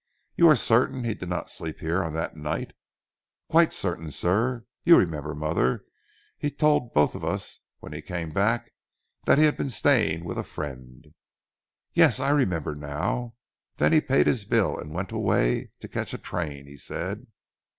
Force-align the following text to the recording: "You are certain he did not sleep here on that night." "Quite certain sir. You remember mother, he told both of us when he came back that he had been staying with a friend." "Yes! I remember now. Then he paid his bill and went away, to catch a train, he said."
"You 0.35 0.47
are 0.47 0.55
certain 0.55 1.03
he 1.03 1.13
did 1.13 1.29
not 1.29 1.51
sleep 1.51 1.77
here 1.77 2.03
on 2.03 2.13
that 2.15 2.35
night." 2.35 2.73
"Quite 3.51 3.71
certain 3.71 4.09
sir. 4.09 4.65
You 4.83 4.97
remember 4.97 5.35
mother, 5.35 5.85
he 6.39 6.49
told 6.49 6.95
both 6.95 7.13
of 7.13 7.23
us 7.23 7.59
when 7.81 7.93
he 7.93 8.01
came 8.01 8.31
back 8.31 8.71
that 9.25 9.37
he 9.37 9.43
had 9.43 9.57
been 9.57 9.69
staying 9.69 10.25
with 10.25 10.39
a 10.39 10.43
friend." 10.43 11.13
"Yes! 11.93 12.19
I 12.19 12.29
remember 12.31 12.73
now. 12.73 13.35
Then 13.75 13.93
he 13.93 14.01
paid 14.01 14.25
his 14.25 14.43
bill 14.43 14.75
and 14.75 14.91
went 14.91 15.11
away, 15.11 15.69
to 15.81 15.87
catch 15.87 16.15
a 16.15 16.17
train, 16.17 16.65
he 16.65 16.77
said." 16.77 17.27